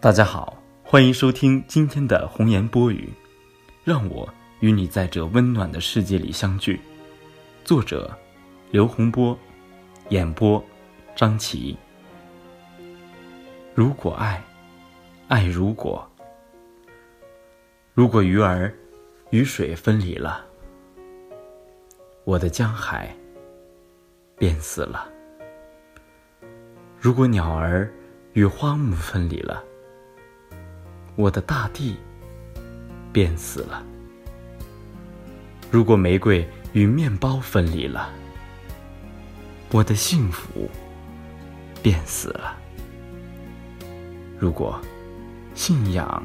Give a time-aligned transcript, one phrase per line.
[0.00, 3.12] 大家好，欢迎收听今天的红颜播语，
[3.82, 6.80] 让我与你在这温暖的世界里相聚。
[7.64, 8.16] 作者：
[8.70, 9.36] 刘洪波，
[10.10, 10.64] 演播：
[11.16, 11.76] 张琪。
[13.74, 14.40] 如果爱，
[15.26, 16.08] 爱如果，
[17.92, 18.72] 如果鱼儿
[19.30, 20.46] 与水分离了，
[22.22, 23.12] 我的江海
[24.36, 25.08] 便死了；
[27.00, 27.92] 如果鸟儿
[28.34, 29.64] 与花木分离了，
[31.18, 31.96] 我的大地
[33.12, 33.82] 便死了。
[35.68, 38.08] 如果玫瑰与面包分离了，
[39.72, 40.70] 我的幸福
[41.82, 42.56] 便死了。
[44.38, 44.80] 如果
[45.56, 46.22] 信仰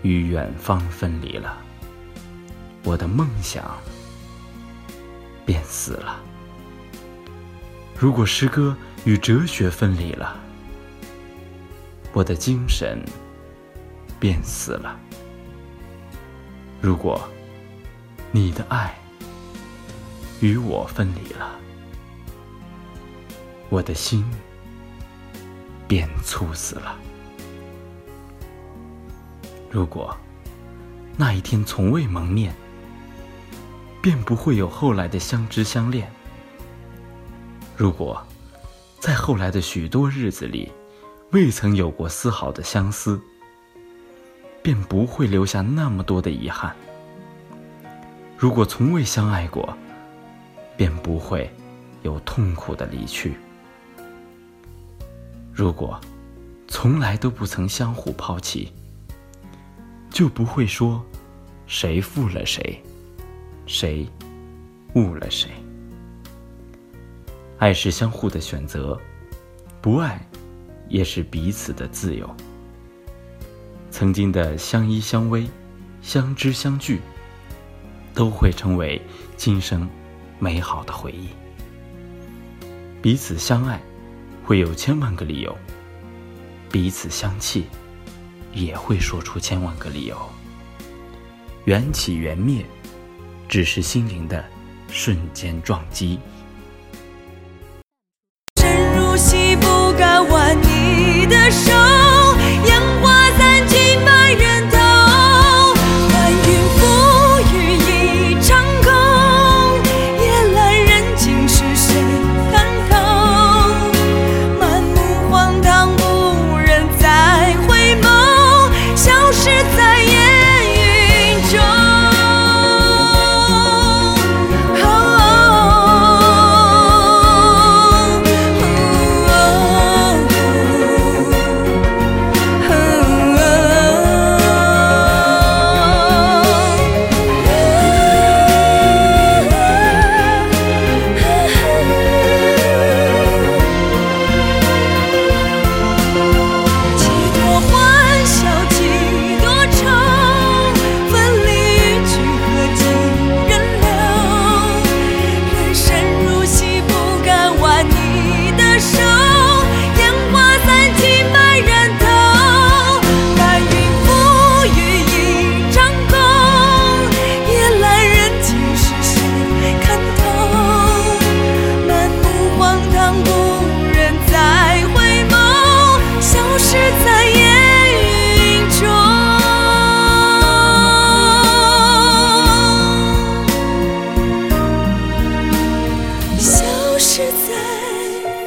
[0.00, 1.58] 与远方分离了，
[2.84, 3.62] 我的梦想
[5.44, 6.18] 便死了。
[7.94, 10.34] 如果诗歌与哲学分离了，
[12.14, 12.98] 我的精神。
[14.20, 14.98] 便死了。
[16.80, 17.20] 如果
[18.30, 18.96] 你的爱
[20.40, 21.58] 与我分离了，
[23.68, 24.24] 我的心
[25.86, 26.96] 便猝死了。
[29.70, 30.16] 如果
[31.16, 32.54] 那一天从未蒙面，
[34.00, 36.10] 便不会有后来的相知相恋。
[37.76, 38.24] 如果
[39.00, 40.72] 在后来的许多日子里，
[41.32, 43.20] 未曾有过丝毫的相思。
[44.68, 46.76] 便不会留下那么多的遗憾。
[48.36, 49.74] 如果从未相爱过，
[50.76, 51.50] 便不会
[52.02, 53.38] 有痛苦的离去。
[55.54, 55.98] 如果
[56.66, 58.70] 从来都不曾相互抛弃，
[60.10, 61.02] 就不会说
[61.66, 62.78] 谁负了谁，
[63.64, 64.06] 谁
[64.96, 65.48] 误了谁。
[67.56, 69.00] 爱是相互的选择，
[69.80, 70.20] 不爱
[70.90, 72.28] 也是彼此的自由。
[73.90, 75.46] 曾经的相依相偎、
[76.02, 77.00] 相知相聚，
[78.14, 79.00] 都会成为
[79.36, 79.88] 今生
[80.38, 81.28] 美好的回忆。
[83.00, 83.80] 彼此相爱，
[84.44, 85.52] 会有千万个理由；
[86.70, 87.66] 彼此相弃，
[88.52, 90.16] 也会说出千万个理由。
[91.64, 92.64] 缘起缘灭，
[93.48, 94.44] 只是心灵的
[94.90, 96.18] 瞬间撞击。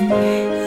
[0.01, 0.60] 你。